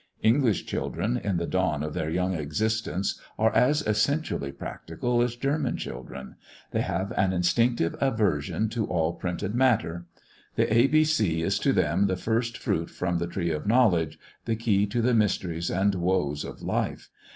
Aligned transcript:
English 0.23 0.65
children, 0.65 1.15
in 1.15 1.37
the 1.37 1.45
dawn 1.45 1.83
of 1.83 1.93
their 1.93 2.09
young 2.09 2.33
existence, 2.33 3.21
are 3.37 3.53
as 3.53 3.83
essentially 3.85 4.51
practical 4.51 5.21
as 5.21 5.35
German 5.35 5.77
children. 5.77 6.37
They 6.71 6.81
have 6.81 7.11
an 7.15 7.33
instinctive 7.33 7.95
aversion 8.01 8.67
to 8.69 8.87
all 8.87 9.13
printed 9.13 9.53
matter. 9.53 10.07
The 10.55 10.73
A, 10.75 10.87
B, 10.87 11.03
C, 11.03 11.43
is 11.43 11.59
to 11.59 11.71
them 11.71 12.07
the 12.07 12.17
first 12.17 12.57
fruit 12.57 12.89
from 12.89 13.19
the 13.19 13.27
tree 13.27 13.51
of 13.51 13.67
knowledge, 13.67 14.17
the 14.45 14.55
key 14.55 14.87
to 14.87 15.03
the 15.03 15.13
mysteries 15.13 15.69
and 15.69 15.93
woes 15.93 16.43
of 16.43 16.63
life. 16.63 17.11